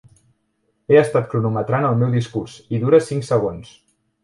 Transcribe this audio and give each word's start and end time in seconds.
He 0.93 0.97
estat 1.01 1.27
cronometrant 1.33 1.87
el 1.91 2.01
meu 2.01 2.15
discurs, 2.19 2.57
i 2.79 2.83
dura 2.87 3.03
cinc 3.13 3.31
segons. 3.31 3.79